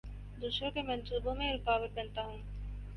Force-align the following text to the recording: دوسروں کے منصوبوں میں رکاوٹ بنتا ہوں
دوسروں 0.37 0.71
کے 0.71 0.81
منصوبوں 0.81 1.35
میں 1.35 1.53
رکاوٹ 1.53 1.89
بنتا 1.95 2.25
ہوں 2.25 2.37